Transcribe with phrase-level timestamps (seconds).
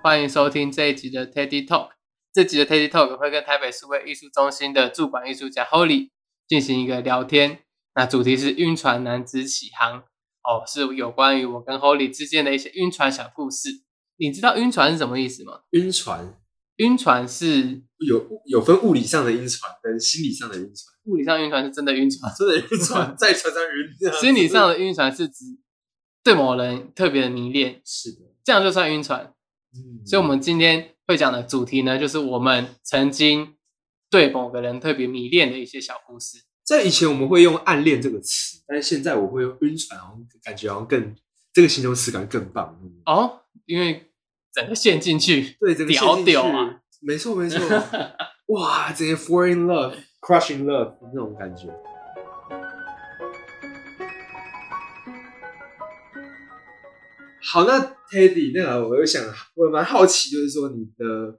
[0.00, 1.88] 欢迎收听这一集的 Teddy Talk。
[2.32, 6.10] 这集的 Teddy Talk 会跟台北数位艺术中心的驻馆艺术家 Holly
[6.46, 7.64] 进行一个聊天。
[7.96, 9.98] 那主题是晕船男子起航
[10.44, 13.70] 哦，是有关于我跟 Holly 之间的一些晕船小故事。
[14.18, 15.62] 你知道晕船是什么意思吗？
[15.70, 16.32] 晕船
[16.76, 25.44] 晕船是有有分物理上的晕船跟心理上的晕船，物理上晕船是真的晕船，真的晕船 在船上晕心理上的晕船是指
[26.22, 29.34] 对某人特别的迷恋，是的，这样就算晕船。
[29.74, 33.54] 嗯所以，我们今天会讲的主题呢，就是我们曾经
[34.10, 36.38] 对某个人特别迷恋的一些小故事。
[36.64, 41.14] 在以前我们会用暗恋这个词，但是现在我会用晕船，好像感觉好像更
[41.52, 42.78] 这个形容词感更棒。
[42.82, 44.10] 嗯哦，因为
[44.52, 46.80] 整个陷进去，对，整个屌陷进去屌啊！
[47.00, 47.60] 没错没错，
[48.48, 51.68] 哇，整个 fall in love”、“crushing love 那种感觉。
[57.50, 57.80] 好，那
[58.10, 61.38] Teddy，那个我又想，我蛮好奇，就是说你的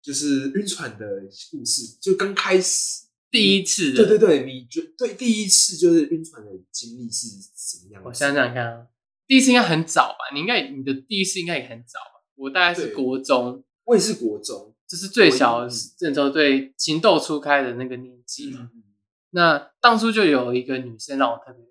[0.00, 1.04] 就是晕船的
[1.50, 8.08] 故事，就刚开始，第一次，对对，对，你觉对第一次就是晕船的经历是什么样子？
[8.08, 8.86] 我想想看啊，
[9.26, 10.32] 第一次应该很早吧？
[10.32, 12.22] 你应该你的第一次应该也很早吧？
[12.36, 18.70] 我大概是国中，我也是国中，就是最小国一那时候对情窦初开的那个年纪嘛。
[18.72, 18.84] 嗯，
[19.30, 21.64] 那当初就有一个女生让我特别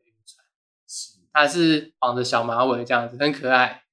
[1.34, 3.84] 她是绑着小马尾这样子，很可爱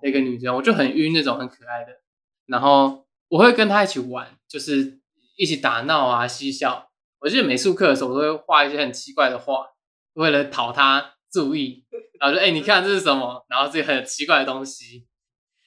[0.00, 2.00] 的一个女生，我就很晕那种很可爱的。
[2.46, 5.00] 然后我会跟她一起玩，就是
[5.36, 6.90] 一起打闹啊、嬉笑。
[7.20, 9.66] 我记得美术课的时候，我都会画一些很奇怪的画，
[10.12, 11.86] 为了讨她注意。
[12.20, 13.46] 然后说哎、你看这是什么？
[13.48, 15.06] 然后这很奇怪的东西。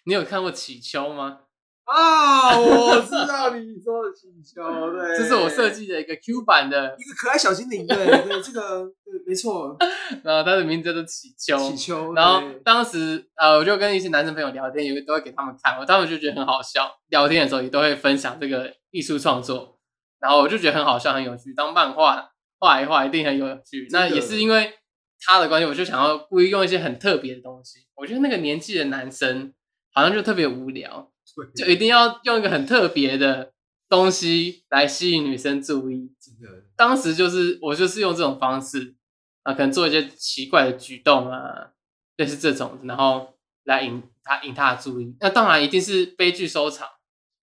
[0.06, 1.42] 你有看过乞秋吗？
[1.86, 9.76] 啊，我知 道你说的气球，对，这是我设计的一个 Q 版的，一个可爱小精灵，对 对，这个对，没错，
[10.24, 11.58] 然后它的名字叫做乞丘。
[11.58, 16.90] 祈求，然后当时呃，我就跟一些男生朋友聊天，也都会给他们看，我他们就觉得很好笑。
[17.10, 19.78] 聊天的时候也都会分享这个艺术创作，
[20.20, 21.54] 然后我就觉得很好笑、很有趣。
[21.54, 22.30] 当漫画
[22.60, 23.88] 画一画，一定很有趣。
[23.92, 24.74] 那也是因为
[25.20, 27.80] 他的关系，我就想要故意用一些很特别的东西。
[27.96, 29.54] 我觉得那个年纪的男生
[29.94, 31.12] 好像就特别无聊，
[31.56, 33.54] 就一定要用一个很特别的
[33.90, 36.12] 东西来吸引女生注意。
[36.22, 38.96] 真的，当时就是我就是用这种方式
[39.44, 41.72] 啊，可能做一些奇怪的举动啊，
[42.18, 45.16] 类似这种，然后来引他引他的注意。
[45.20, 46.88] 那当然一定是悲剧收场。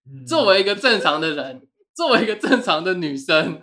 [0.07, 3.63] 嗯作为一个正常的人， 作为一个正常的女生，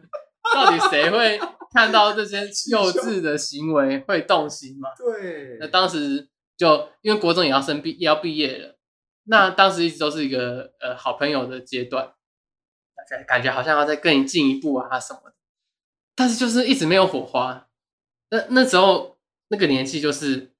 [0.53, 1.39] 到底谁会
[1.73, 2.41] 看到这些
[2.71, 4.89] 幼稚的行为会动心吗？
[4.97, 8.76] 对，那当时就因为国中也要生毕也要毕业了，
[9.29, 12.13] 那当时一直都是一个呃好朋友的阶段，
[13.09, 15.35] 感觉感觉好像要再更进一步啊什么的，
[16.15, 17.67] 但是就是一直没有火花。
[18.29, 19.17] 那那时候
[19.49, 20.53] 那个年纪就是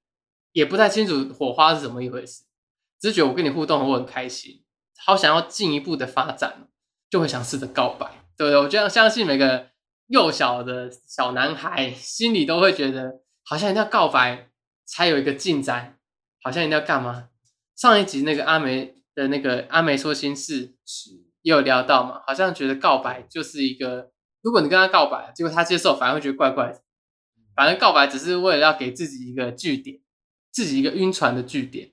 [0.52, 2.44] 也不太清楚火花是怎么一回事，
[3.00, 4.62] 只是觉得我跟你互动我很开心，
[5.04, 6.68] 好想要进一步的发展，
[7.08, 8.06] 就会想试着告白，
[8.36, 8.60] 对不对？
[8.60, 9.70] 我这样相信每个
[10.08, 14.50] 幼小的小男孩心里都会觉得，好像一定要告白
[14.84, 15.98] 才有一个进展，
[16.42, 17.30] 好像一定要干嘛？
[17.78, 21.10] 上一集那个阿梅的那个阿梅说心事是
[21.42, 24.10] 也有聊到嘛，好像觉得告白就是一个，
[24.42, 26.82] 如果你跟他告白，结果他接受，反而会觉得怪怪的。
[27.54, 30.00] 反正告白只是为了要给自己一个据点，
[30.50, 31.92] 自己一个晕船的据点，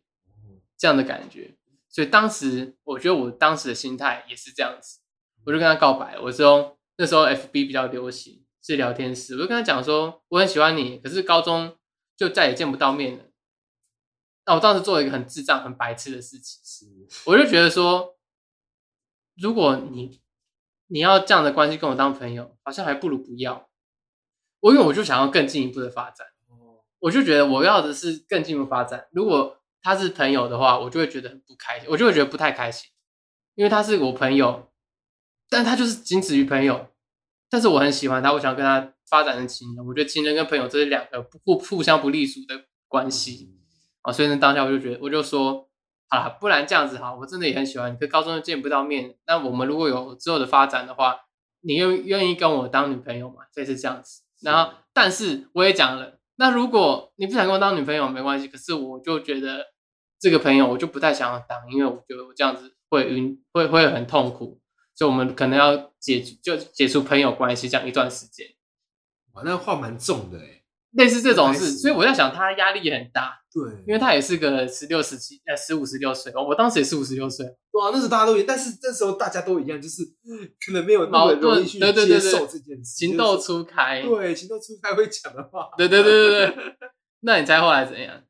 [0.75, 1.55] 这样的感觉。
[1.87, 5.01] 所以当时我觉得我当时的心态也是这样子，
[5.45, 11.77] 我就跟他告白，我说那时候 FB 比较流行是聊天室，我就跟他讲说我很喜欢你，可是高中
[12.17, 13.25] 就再也见不到面了。
[14.45, 18.15] 那我当时做了一个很智障、很白痴的事情，是，我就觉得说，
[19.35, 20.21] 如果你
[20.87, 23.67] 你要这样的关系跟我当朋友，好像还不如不要。
[24.59, 29.07] 我因为我就想要更进一步的发展，哦，我就觉得我要的是更进一步发展。
[29.11, 32.89] 如果他是朋友的话，我就会觉得很不开心，我就会觉得不太开心，
[33.55, 34.71] 因为他是我朋友，
[35.49, 36.87] 但他就是仅止于朋友。
[37.47, 39.85] 但是我很喜欢他，我想跟他发展成情人。
[39.85, 43.54] 我觉得情人跟朋友这是两个不互互相不隶属的关系。
[44.05, 45.67] 啊，所以呢，当下我就觉得，我就说，
[46.07, 51.21] 好啦，不然这样子哈，我真的也很喜欢你，可高中又见不到面，那我们如果有之后的发展的话，
[51.61, 53.37] 你愿愿意跟我当女朋友吗？
[53.51, 54.21] 所以是这样子。
[54.41, 59.65] 然后，但是我也讲了，那如果你不想跟我当女朋友没关系，可是我就觉得
[60.19, 64.59] 这个朋友我就不太想要当，因为我觉得我这样子会晕，会会很痛苦，
[64.93, 68.45] 所以我们可能要解就解除朋友关系这样一段时间，
[69.33, 70.61] 哇，那话蛮重的哎，
[70.95, 80.03] 类似这种事，所以我在想他压力也很大，对，因为他也是个十六、十七、呃十五、十六岁，我当时也是五十六岁，哇，那时候大家都一样，但是那时候大家都一样，就是
[80.65, 86.55] 可能没有那么容易去接对对对对受这件事，情窦就是初开，对情窦初开会讲的话，对对对对对，
[87.21, 88.21] 那你猜后来怎样？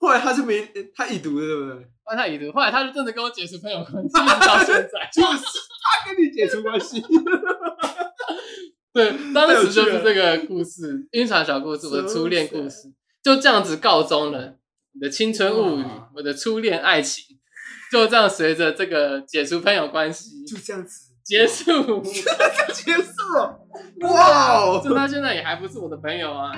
[0.00, 1.88] 后来他就没他已读了，对不对？
[2.04, 4.12] 后来他已读，后来他就真的跟我解除朋友关系，
[4.46, 5.10] 到 现在。
[5.12, 5.44] 就是
[5.82, 7.02] 他跟你解除关系。
[8.98, 12.92] 对， 当时就是这个故事，晕船小故事，我的初恋故事，
[13.22, 14.56] 就这样子告终了。
[14.92, 15.84] 你的青春物语，
[16.16, 17.38] 我的初恋爱情，
[17.92, 22.02] 就这样随着这个解除朋友关系就这样子结束。
[22.74, 23.60] 结束了。
[24.00, 24.82] 哇哦！
[24.82, 26.50] 就他现在也还不是我的朋友啊。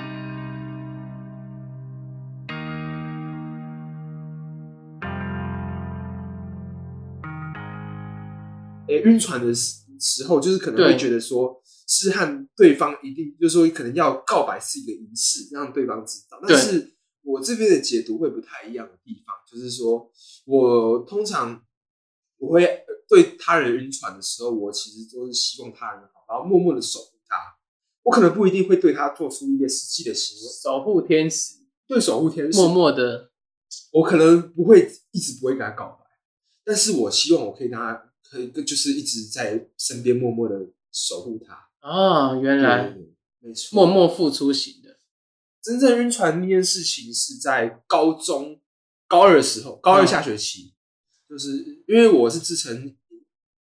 [8.87, 9.53] 哎，晕船的
[10.01, 16.39] 时时候，就是可能会觉得说，是和对方一定，就是说可能要告白是一个仪式，让对方知道。
[16.47, 20.11] 但是我这边的解读会不太一样的地方，就是说
[20.45, 21.63] 我通常
[22.37, 27.35] 我会呃对他人晕船的时候，我其实都是希望他人好，然后默默的守护他。
[28.03, 31.57] 我可能不一定会对他做出一些实际的行为，守护天使，
[31.87, 33.29] 对守护天使，默默的，
[33.91, 36.05] 我可能不会一直不会跟他告白，
[36.63, 38.10] 但是我希望我可以让他
[38.65, 41.69] 就是一直在身边默默的守护他。
[41.79, 42.95] 啊，原来
[43.39, 43.75] 没错。
[43.75, 44.99] 默默付出型的。
[45.61, 48.59] 真正晕船那件事情是在高中
[49.07, 50.73] 高二的时候，高二嗯下学期，
[51.29, 52.95] 就是因为我是自成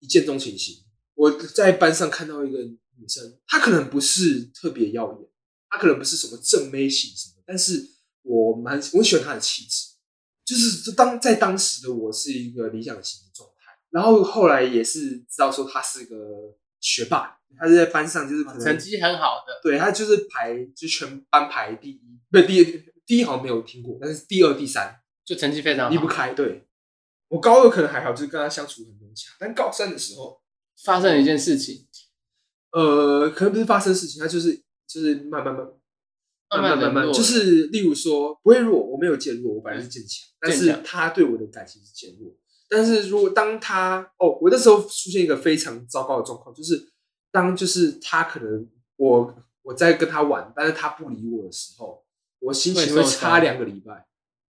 [0.00, 0.84] 一见钟情型，
[1.14, 5.28] 我在班上看到一个女生，她可能不是特别耀眼，
[5.68, 7.90] 她可能不是什么正妹型什么，但是
[8.22, 9.90] 我蛮我喜欢她的气质，
[10.44, 13.53] 就是当在当时的我是一个理想型的状态，
[13.94, 16.16] 然后后来也是知道说他是个
[16.80, 25.92] 学霸，他是在班上就是可能成绩很好的，对他就是排就全班排第一，不是第一第一好像没有听过，但是第二、第三就成绩非常好。
[25.92, 26.34] 离不开。
[26.34, 26.66] 对
[27.28, 30.42] 我高二可能还好，就是跟他相处很融洽，但高三的时候，
[30.84, 31.86] 发生了一件事情，
[32.72, 35.64] 呃，可能不是发生事情，他就是就是慢慢慢
[36.50, 42.36] 慢慢慢慢，就是例如说不会弱，我没有渐弱，我本来是渐强，但是他对我的感情是渐弱。
[42.68, 46.92] 但是如果当他哦，我那时候出现一个非常糟糕的状况，就是
[47.30, 52.04] 当就是他可能我我在跟他玩，但是他不理我的时候，
[52.40, 54.06] 我心情会差两个礼拜，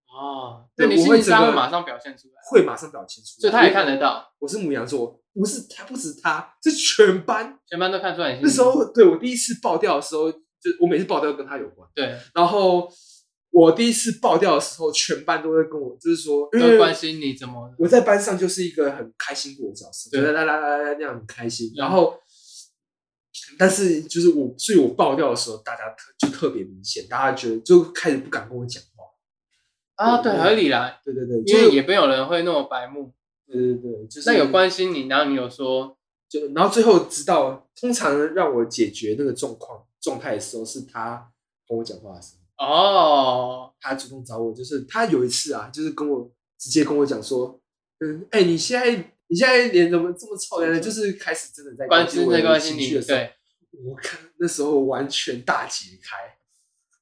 [0.07, 3.41] 哦，对对你心情我会马上表现出来，会马上表现出来。
[3.41, 7.59] 所以他也看得到，我是母羊座，不是他，不止他，是全班。
[7.67, 8.39] 全班都看出来。
[8.41, 11.87] 那时候对我第一次爆掉的时候，就我每次爆掉跟他有关。
[11.95, 12.89] 对，然后
[13.51, 17.75] 我第一次爆掉的时候，全班都在跟我，就是说，因为都关心你怎么了。
[17.77, 21.67] 我在班上就是一个很开心果的角色，对就啦啦啦啦啦那样很开心。
[21.71, 22.17] 嗯然后，
[23.57, 29.03] 但是就是我，所以我爆掉的时候，大家特就特别明显，大家觉得就开始不敢跟我讲话。
[29.95, 33.13] 啊，对，合理啦，对对对，因就是为也没有人会那么白目。
[33.45, 35.97] 对对对，就是那有关心你，然后你有说，
[36.29, 41.29] 就然后最后直到通常让我解决那个状况状态的时候，是他
[41.67, 42.40] 跟我讲话的时候。
[42.61, 47.59] 哦，他主动找我，就是他有一次啊，就是跟我直接跟我讲说，
[47.99, 48.95] 嗯，哎、你现在
[49.27, 50.79] 你现在脸怎么这么臭呢？
[50.79, 53.33] 就是开始真的在关心我的在关心你，情绪的时候，对，
[53.83, 56.17] 我看那时候完全大解开，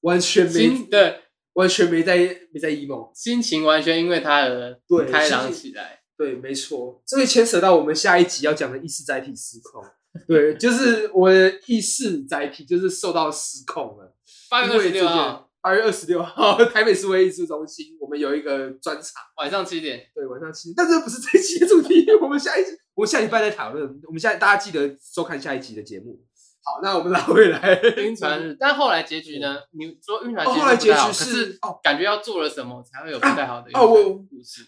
[0.02, 1.20] 完全没心对
[1.54, 2.18] 完全没在
[2.54, 6.00] 没在 emo，心情完全因为他而对开朗起来。
[6.16, 9.82] 对，没错，这个牵扯到我们下一集要讲的意识载体失控。
[10.28, 14.14] 对，就是我的意识载体就是受到失控了。
[14.50, 19.22] 八月二十六因为这件号八月二十六号， 台北市文艺术中心，我们有一个专场。
[19.38, 23.86] 晚上七点，对，晚上七点，但这不是这一期的主题， 我们下一集，我们下礼拜再讨论。
[24.08, 26.20] 我们下大家记得收看下一集的节目。
[26.64, 27.80] 好，那我们拉回来。
[27.98, 29.58] 晕船日，但后来结局呢？
[29.74, 34.64] 你说晕船哦后来结局是是哦感觉要做了什么才会有不太好的晕哦我船故事。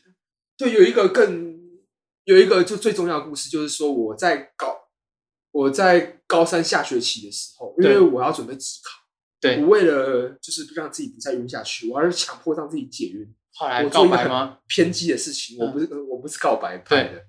[0.55, 1.60] 对，有一个更
[2.25, 4.77] 有一个就最重要的故事，就是说我在高
[5.51, 9.00] 我在高三下学期的时候，因为我要准备职考，
[9.41, 13.27] 对我，为了就是让自己不再晕下去，我要强迫让自己解晕。
[13.53, 14.60] 后来我做一个很告白吗？
[14.67, 17.24] 偏激的事情，我嗯不是我不是告白派的，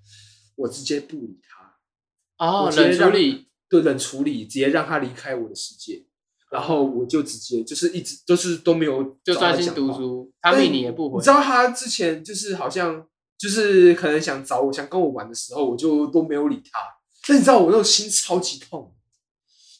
[0.55, 2.47] 我直接不理他。
[2.47, 6.05] 哦，冷处理，对冷处理，直接让他离开我的世界，
[6.51, 9.73] 然后我就直接就是一直都是都没有就专心。
[9.75, 11.29] 读书，他但密你也不回你知。
[11.29, 13.05] 道他之前就是好像
[13.39, 16.79] 就是可能想找我想跟我玩的时候，我就都没有理他。
[17.27, 18.95] 但你知道我那种心超级痛，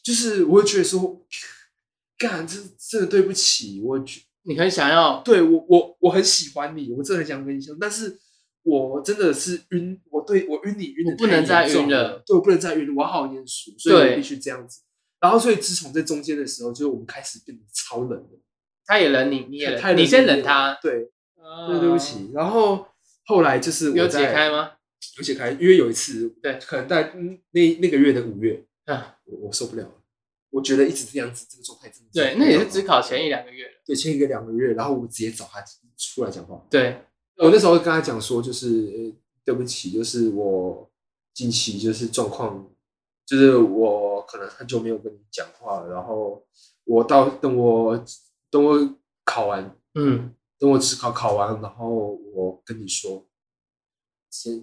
[0.03, 1.21] 就是我会觉得说，
[2.27, 8.17] 干这真的对不起，我觉你很想要，对我我我很喜欢你，我真的很想跟你相处，但是
[8.63, 14.81] 我真的是晕，我对我晕你晕的我不能再晕了了，对我不能再晕了，我要好好念书，所以我必须这样子。
[15.19, 18.37] 然后，所以自从在中间的时候，就是我们开始变得超冷的，
[18.85, 20.77] 他也冷你，你也太冷，你先冷他。
[20.81, 22.31] 对，哦对，对不起。
[22.33, 22.85] 然后
[23.25, 24.71] 后来就是我有解开吗？
[25.17, 29.93] 有解开，因为有一次，对可能在嗯那那个月的五月，啊，我我受不了了，
[30.53, 33.71] 我觉得一直这样子，这个状态真的对，那也是只只考前一两个月了。
[33.83, 35.59] 对前一个两个月，然后我直接找他
[35.97, 36.63] 出来讲话。
[36.69, 37.03] 对，
[37.37, 40.87] 我那时候跟他讲说，就是呃对不起，就是我
[41.33, 42.71] 近期就是状况，
[43.25, 46.45] 就是我可能很久没有跟你讲话了，然后
[46.83, 48.05] 我到等我
[48.51, 48.95] 等我
[49.25, 51.89] 考完，嗯，等我只考考完，然后
[52.31, 53.25] 我跟你说，
[54.29, 54.53] 先，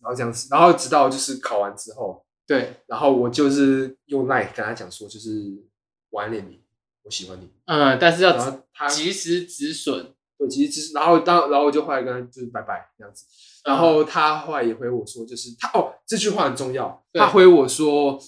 [0.00, 5.30] 然后这样子，然后直到就是考完之后，对，然后我就是用 line 跟他讲说，就是
[6.10, 6.62] 我暗恋你，
[7.02, 13.24] 我喜欢你，嗯，但是然要后他及时止损，对，其实只是，然后当然后我就后来跟他就是拜拜这样子，
[13.64, 17.20] 然后他后来也回我说，就是他哦这句话很重要，对。
[17.20, 18.20] 他回我说，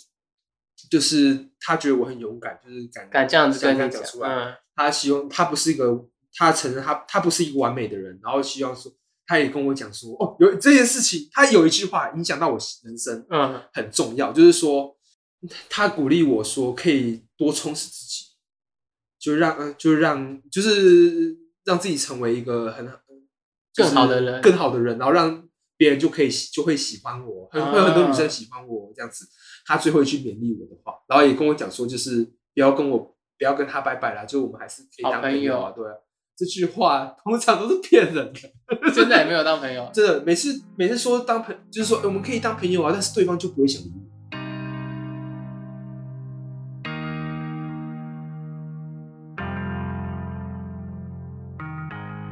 [0.90, 8.90] 就是他觉得我很勇敢，就是敢敢这样子跟他讲，讲出来，嗯，他希望他不是一个，他承认他他不是一个完美的人，然后希望说，
[9.26, 14.96] 他也跟我讲说，哦有这件事情，他有一句话影响到我人生，嗯，很重要，就是说
[15.68, 18.24] 他鼓励我说可以多充实自己，
[19.18, 22.86] 就让嗯就让就是让自己成为一个很
[23.72, 29.26] 就是更好的人更好的人，然后让别人就可以喜就会喜欢我，很会有很多女生啊喜欢我这样子。
[29.66, 32.98] 他最后一句勉励我的话，然后也跟我讲说，就是不要跟我
[33.36, 35.94] 不要跟他拜拜啦，就我们还是可以当好朋友啊，友对啊。
[36.36, 44.02] 这句话通常都是骗人的，真的也没有当朋友， 真的，每次每次说当朋，就是说、欸我们可以当朋友啊，但是对方就不会想理我。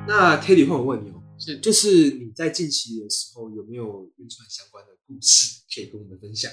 [0.06, 6.52] 那 Teddy 换我问你哦，是就是你在近期的时候有没有晕船相关的故事可以跟我们分享？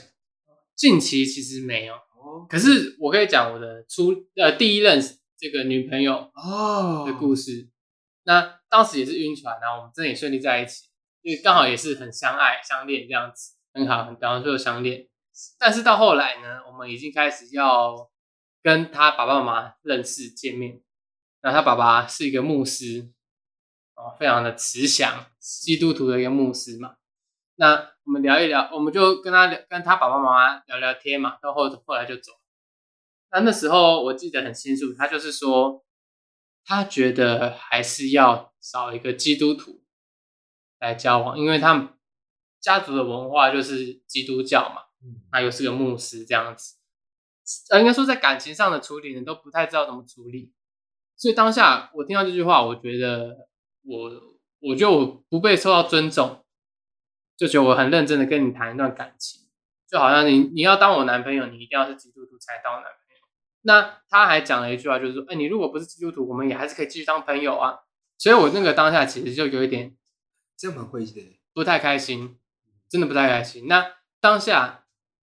[0.74, 5.02] 近期其实没有，哦可是我可以讲我的初呃第一任
[5.42, 7.68] 这个女朋友哦的故事。
[8.26, 10.86] 那当时也是晕船，然后我们真的也顺利在一起，
[11.24, 15.08] 因为刚好也是很相爱相恋这样子，很好，很然后就相恋。
[15.58, 18.12] 但是到后来呢，我们已经开始要
[18.62, 20.80] 跟他爸爸妈妈认识见面。
[21.42, 23.10] 那他爸爸是一个牧师，
[23.96, 26.98] 哦，非常的慈祥，基督徒的一个牧师嘛。
[27.56, 31.40] 那我们聊一聊，我们就跟他聊，跟他爸爸妈妈聊聊天嘛。
[31.42, 32.34] 到后后来就走。
[33.32, 35.86] 那那时候我记得很清楚，他就是说，
[36.66, 39.82] 他觉得还是要找一个基督徒
[40.80, 41.90] 来交往，因为他们
[42.60, 46.78] 家族的文化就是基督教嘛，嗯那又是个牧师这样子。
[47.70, 50.54] 呃，应该说在感情上的处理呢，都不太知道怎么处理。
[51.18, 53.48] 所以当下我听到这句话，我觉得
[53.84, 54.12] 我
[54.60, 56.46] 我觉得我不被受到尊重，
[57.36, 59.42] 就觉得我很认真的跟你谈一段感情，
[59.90, 63.01] 就好像你你要当我男朋友，你一定要是基督徒才当我男朋友。
[63.64, 67.80] 那他还讲了一句话，就是说，哎，你如果不是基督徒，我们也还是可以继续当朋友啊。
[68.18, 69.96] 所以我那个当下其实就有一点
[70.58, 71.40] 这样蛮会的。
[71.54, 72.38] 不太开心，
[72.90, 73.68] 真的不太开心。
[73.68, 74.86] 那当下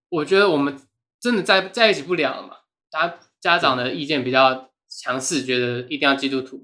[0.10, 0.80] 我觉得我们
[1.20, 2.58] 真的在在一起不了了嘛，
[2.92, 6.62] 他家长的意见比较强势，觉得一定要基督徒。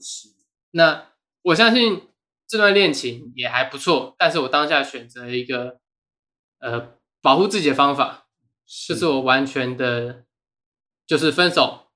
[0.72, 1.08] 那
[1.42, 2.04] 我相信
[2.48, 5.80] 这段恋情也还不错，但是我当下选择了一个
[6.60, 8.28] 呃保护自己的方法，
[8.88, 10.26] 就是我完全的，
[11.10, 11.88] 就是分手，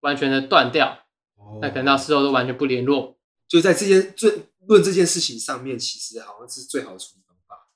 [0.00, 1.04] 完全的断掉，
[1.36, 3.18] 哦那可能到事后都完全不联络。
[3.46, 7.68] 就在这件最论这件事情上面，其实好像是最好的处理方法。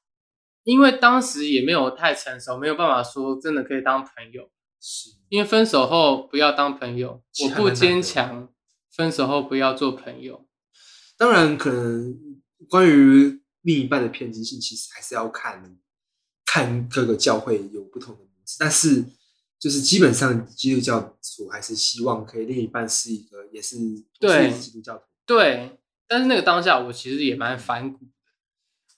[0.65, 4.49] 因为当时也没有太成熟，没有办法说真的可以当朋友。
[4.81, 8.49] 是，因为分手后不要当朋友，我不坚强，
[8.91, 10.47] 分手后不要做朋友。
[11.19, 12.17] 当然可能
[12.67, 15.79] 关于另一半的偏激性，其实还是要看
[16.47, 19.05] 看各个教会有不同的模式，但是
[19.59, 23.77] 就是基本上基督教徒还是希望可以另一半是一个也是
[24.21, 25.05] 对基督教徒。
[25.27, 28.13] 对，但是那个当下我其实也蛮反骨的。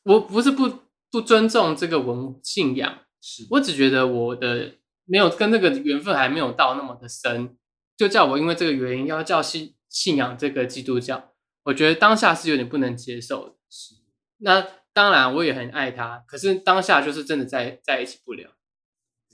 [0.05, 0.71] 我不是不
[1.11, 4.75] 不尊重这个文信仰，是我只觉得我的
[5.05, 7.57] 没有跟这个缘分还没有到那么的深，
[7.97, 11.33] 就叫我因为这个原因要叫信信仰这个基督教，
[11.64, 13.55] 我觉得当下是有点不能接受的。
[13.69, 13.95] 是
[14.38, 18.50] 那当然我也很爱他，可是当下就是真的在在一起不了，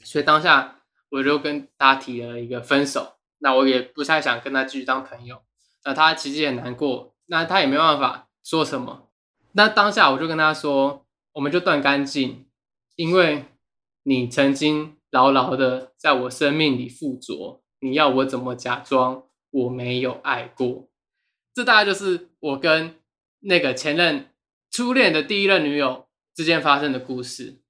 [0.02, 0.82] 所以当下
[1.16, 3.14] 我就跟他提了一个分手。
[3.38, 5.42] 那我也不太想跟他继续当朋友，
[5.84, 9.08] 那他其实也难过，那他也没办法说什么。
[9.52, 12.46] 那当下我就跟他说，我们就断干净，
[12.96, 13.44] 因为
[14.02, 20.88] 你曾经牢牢的在我生命里附着，你要我怎么假装我没有爱过？
[21.54, 22.96] 这大概就是我跟
[23.40, 24.30] 那个前任
[24.70, 27.62] 初恋的第一任女友之间发生的故事。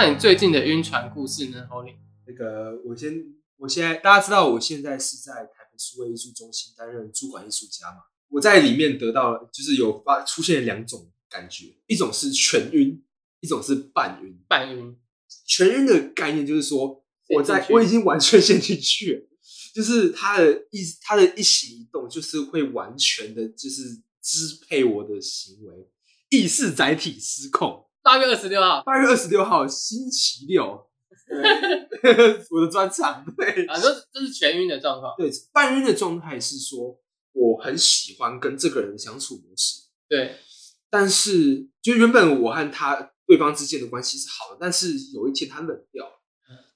[0.00, 1.96] 那你最近的晕船故事呢，Holly？
[2.24, 13.02] 那个我先我现在大家知道我现在是在台北数位艺术中心担任主管艺术家嘛，我在里面得到就是有发出现两种感觉，一种是全晕，
[13.40, 14.38] 一种是半晕。
[14.46, 14.96] 半晕，
[15.44, 19.26] 全晕的概念就是说，我在我已经完全陷进去了，
[19.74, 25.88] 就是他的一他的一行一动，就是会完全的，就是支配我的行为，
[26.28, 27.86] 意识载体失控。
[28.02, 28.82] 八月二十六号。
[28.84, 30.86] 八月二十六号星期六，
[31.28, 31.38] 对。
[32.50, 33.66] 我的专场，对。
[33.66, 35.14] 啊，这这是全晕的状况。
[35.18, 36.98] 对，半晕的状态是说，
[37.32, 40.36] 我很喜欢跟这个人的相处模式，对，
[40.90, 46.12] 但是就原本我和他对方之间的关系是好的，但是有一天他冷掉了，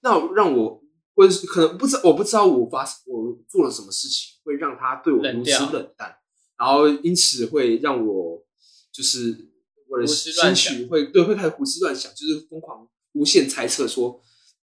[0.02, 0.83] 那让我
[1.14, 6.17] 或者是可能不知我不知道我发我做了什么事情会让他对我如此冷淡，
[6.59, 8.45] 然后因此会让我
[8.93, 9.51] 就是
[9.92, 14.22] 我的胡思心绪会对会开始胡思乱想，就是疯狂无限猜测说。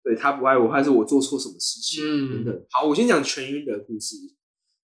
[0.01, 2.03] 对他不爱我，还是我做错什么事情？
[2.03, 2.65] 嗯等等。
[2.71, 4.15] 好，我先讲全晕的故事。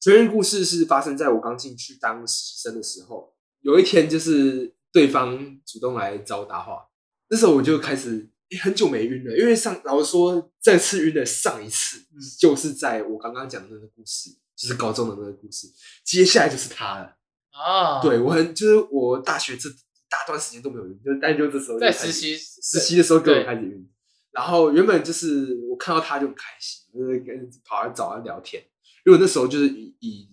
[0.01, 3.34] 全晕故事是发生在我刚进去当实习生的时候。
[3.62, 6.86] 有一天，就是对方主动来找我搭话，
[7.30, 15.68] 那时候我就开始、诶很久没晕了，因为上老实说，这次晕的上一次嗯就是在我刚刚讲的那个故事，就是高中的那个故事。
[16.04, 17.15] 接下来就是他了。
[17.51, 19.74] 啊，对我很就是我大学这一
[20.16, 23.90] 大段时间都没有晕，就是但就这时候在实习实习的时候跟我开始晕。
[24.32, 28.64] 然后原本就是我看到他就很开心，就是跟跑来找他聊天。
[29.06, 30.30] 因为那时候就是以以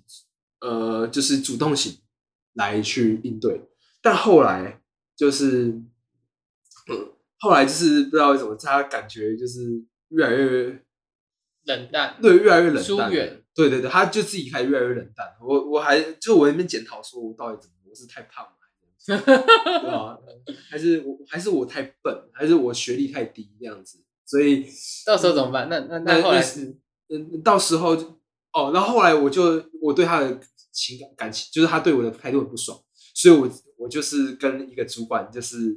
[0.61, 1.99] 呃就是主动型
[2.55, 3.61] 来去应对，
[4.01, 4.81] 但后来
[5.17, 5.65] 就是
[6.89, 10.85] 嗯后来就是不知道为什么他感觉就是越来越
[11.65, 15.27] 冷淡，对越来越冷淡，疏远对对对，他就自己开始越来越冷淡。
[15.41, 18.53] 我我还就我那边检讨说我到底怎么我是太胖了。
[19.07, 20.19] 还是怎么样对啊，
[20.71, 24.67] 还是我还是我太笨，还是我学历太低这样子，所以
[25.07, 25.69] 到时候怎么办？
[25.69, 26.77] 那那那那后来那是
[27.09, 27.91] 嗯，到时候
[28.53, 30.39] 哦，然后后来我就我对他的
[30.73, 32.79] 情感感情，就是他对我的态度很不爽，
[33.15, 35.77] 所以我我就是跟一个主管就是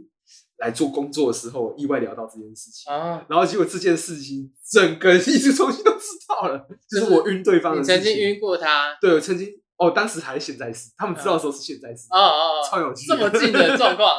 [0.57, 8.97] 来做工作的时候意外聊到这件事情，啊，然后结果这件事情整个艺术中心都知道了，就是我晕对方的你事情，曾经晕过他？
[9.01, 14.09] 对，我曾经哦，当时还是现在是，他们知道的时候是现在是，哦哦哦，超有趣，这么近的状况，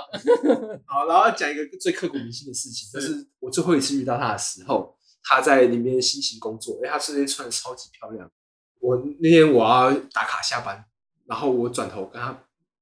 [0.87, 8.31] 好，然后讲一个最刻骨铭心的事情，就是我最后一次遇到他的时候，他在里面辛勤工作，哎，他那天穿的超级漂亮。
[8.79, 10.85] 我那天我要打卡下班，
[11.25, 12.39] 然后我转头跟他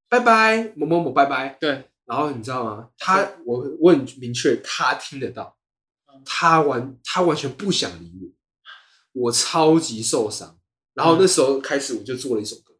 [0.08, 1.56] 拜拜，某某某拜拜。
[1.60, 2.88] 对，然后你知道吗？
[2.98, 5.56] 他我我很明确，他听得到
[6.12, 8.12] 嗯，他完他完全不想理
[9.14, 10.58] 我，我超级受伤。
[10.94, 12.74] 然后那时候开始我就做了一首歌，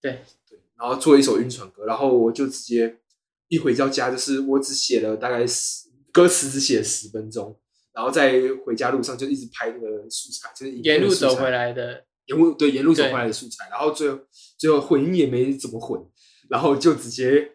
[0.00, 2.98] 对对，然后做了一首晕船歌，然后我就直接
[3.48, 7.58] 一回到家，就是我只写了大概十歌词，只写了十分钟，
[7.92, 14.18] 然后在回家路上就一直拍那个素材，就是沿路走回，来的，沿路对沿路走回来的素材，然后最后
[14.58, 16.00] 最后混音也没怎么混，
[16.48, 17.52] 然后就直接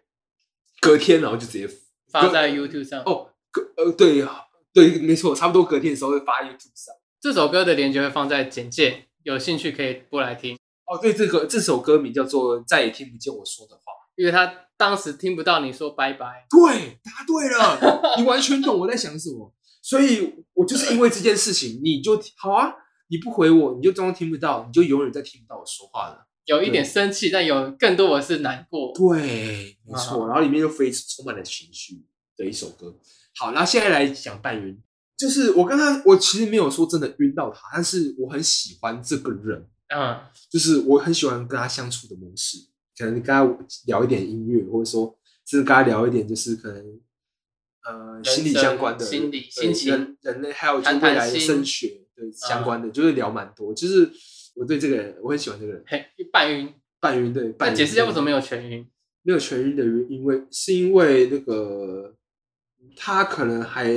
[0.80, 1.70] 隔天，然后就直接
[2.10, 3.02] 发在 YouTube 上。
[3.04, 4.26] 哦，隔呃对
[4.72, 6.96] 对没错，差不多隔天的时候会发 YouTube 上。
[7.20, 13.82] 这首歌的链接会放在简介，有兴趣可以过来听，哦，对，这个这首歌名叫做《再也听不见我说的话》。
[14.16, 16.48] 因为他当时听不到你说拜拜。
[16.50, 19.54] 对，答对了，你完全懂我在想什么。
[19.84, 22.74] 所以我就是因为这件事情，你就好啊，
[23.10, 26.26] 你不回我，你就装听不到，你就永远在听不到我说话了。
[26.46, 28.92] 有一点生气，但有更多的是难过。
[28.96, 30.24] 对，没错。
[30.24, 32.04] 啊然后里面就非充满了情绪
[32.36, 32.98] 的一首歌。
[33.38, 34.82] 好，那现在来讲半晕，
[35.20, 40.18] 就是我跟他，我其实没有说真的晕到他，但是我很喜欢这个人，嗯，
[40.50, 42.58] 就是我很喜欢跟他相处的模式，
[42.98, 43.44] 可能跟他
[43.86, 47.02] 聊一点音乐，或者说甚至跟他聊一点就是可能
[47.84, 53.74] 呃心理相关的心理心情人人类还有就是未来的升学对相关的，就是聊蛮多。
[53.74, 54.10] 就是
[54.56, 56.74] 我对这个人，我很喜欢这个人，嘿，半晕。
[57.02, 57.50] 半晕对。
[57.54, 58.88] 半解释一下为什么没有有全晕？
[59.24, 62.16] 没有全晕的原因，因为是因为那个
[62.96, 63.90] 他可能还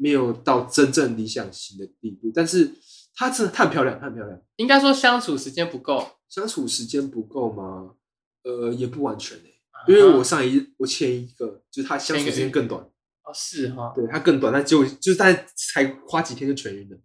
[0.00, 2.72] 没有到真正理想型的地步，但是
[3.14, 4.40] 她真的她很漂亮，她很漂亮。
[4.56, 7.94] 应该说相处时间不够，相处时间不够吗？
[8.42, 9.54] 呃，也不完全诶、
[9.86, 16.96] 因为我上一我前一个就是她相处时间更短，哦是哈，对她更短，但就就是但才花几天就全晕了，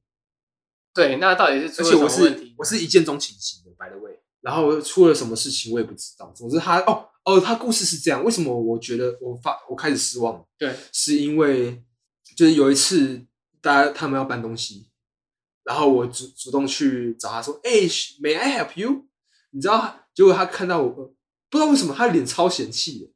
[0.94, 2.56] 对，那到底是出了而且我是什么问题？
[2.58, 11.84] 我是一见钟情型的，by the way，然后出了什么事情我也不知道，总之他哦哦，他故事是这样，为什么我觉得我发我开始失望，对，是因为
[12.36, 13.26] 就是有一次
[13.62, 14.90] 大家他们要搬东西，
[15.64, 17.72] 然后我主主动去找他说，哎、
[18.22, 19.06] m a y I help you？
[19.52, 20.90] 你知道，结果他看到我，
[21.50, 23.10] 不知道为什么他脸超嫌弃的，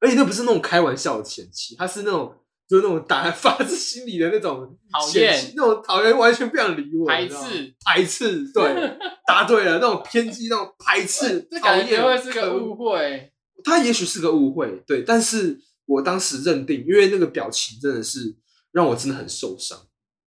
[0.00, 2.34] 而且那不是那种开玩笑的嫌弃，他是那种
[2.66, 13.30] 就是那种打发自心里的那种讨厌嫌弃那种讨厌，完全不想理我，排斥，排斥，对，答对了，那种偏激，那种排斥，这讨厌，会是个误会。
[13.62, 18.34] 他也许是个误会，对，但是我当时认定，因为那个表情真的是
[18.74, 19.78] 让我真的很受伤。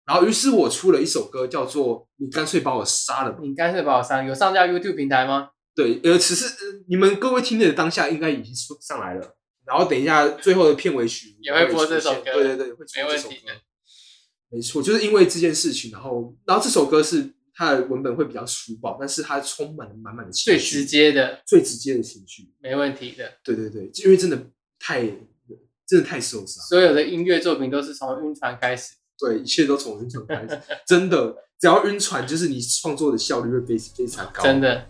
[0.06, 3.40] 然后，于是我出了一首歌，叫做《你干脆把我杀了吧》。
[3.42, 5.50] 你干脆把我上有上架 YouTube 平台吗？
[5.74, 9.36] 对，呃，此时呃你们各位听的当下应该已经出上来了。
[9.66, 13.64] 然后等一下最后的片尾曲也会播这首歌对对对，会出这首歌没问题。
[14.52, 22.54] 没错，就是因为这件事情，然后然后这首歌是它的文本会比较粗暴，但是它充满了满满的情绪，最直接的，最直接的情绪。
[22.60, 23.40] 没问题的。
[23.44, 24.40] 对对对，因为真的
[24.78, 25.02] 太
[25.88, 26.64] 真的太受伤。
[26.70, 28.94] 所有的音乐作品都是从晕船开始。
[29.18, 34.44] 对，一切都从晕船开始，真的，只要晕船，就是你创作的效率会非非常高。
[34.44, 34.86] 真的。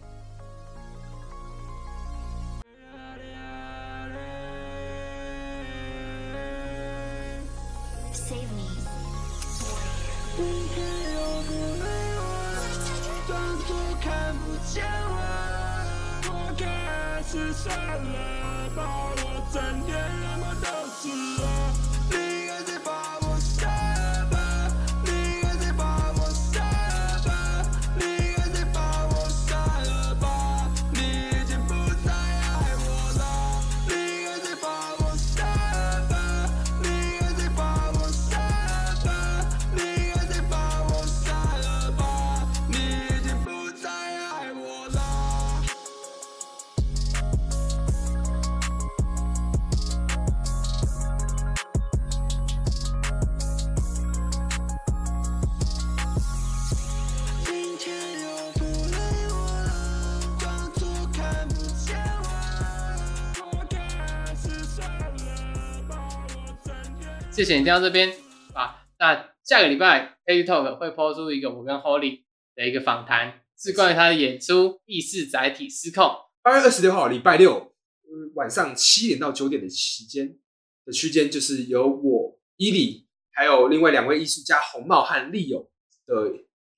[67.36, 68.14] 谢谢你听到这边
[68.54, 68.88] 啊。
[68.98, 72.22] 那下个礼拜 a Talk 会抛出一个我跟 Holly
[72.56, 76.06] 的一个访谈，是关于他的演出《意识载体失控》。
[76.42, 80.38] 八月二十六号礼拜六，嗯晚上七点到九点的期间
[80.86, 85.70] 的区间，就是由我伊里还有另外两位艺术家红帽和利友
[86.06, 86.32] 的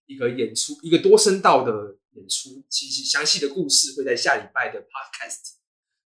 [0.07, 2.65] 一个演出，一个多声道的演出。
[2.67, 5.51] 其实详细的故事会在下礼拜的 Podcast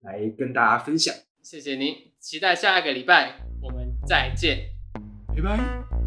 [0.02, 1.14] 来跟大家分享。
[1.44, 3.49] 谢谢您，期待下一个礼拜
[4.10, 4.72] 再见。
[5.36, 5.99] 拜拜。